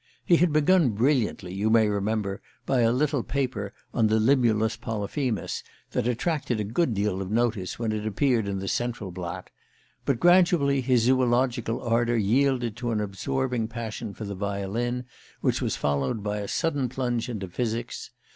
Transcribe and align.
He 0.25 0.37
had 0.37 0.51
begun 0.51 0.93
brilliantly, 0.93 1.53
you 1.53 1.69
may 1.69 1.87
remember, 1.87 2.41
by 2.65 2.79
a 2.81 2.91
little 2.91 3.21
paper 3.21 3.71
on 3.93 4.07
Limulus 4.07 4.75
Polyphemus 4.75 5.61
that 5.91 6.07
attracted 6.07 6.59
a 6.59 6.63
good 6.63 6.95
deal 6.95 7.21
of 7.21 7.29
notice 7.29 7.77
when 7.77 7.91
it 7.91 8.07
appeared 8.07 8.47
in 8.47 8.57
the 8.57 8.67
Central 8.67 9.11
Blatt; 9.11 9.51
but 10.03 10.19
gradually 10.19 10.81
his 10.81 11.03
zoological 11.03 11.79
ardour 11.83 12.17
yielded 12.17 12.75
to 12.77 12.89
an 12.89 12.99
absorbing 12.99 13.67
passion 13.67 14.15
for 14.15 14.25
the 14.25 14.33
violin, 14.33 15.05
which 15.41 15.61
was 15.61 15.75
followed 15.77 16.23
by 16.23 16.39
a 16.39 16.47
sudden 16.47 16.89
plunge 16.89 17.29
into 17.29 17.47
physics. 17.47 18.09